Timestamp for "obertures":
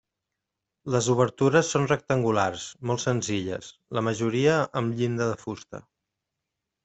1.13-1.67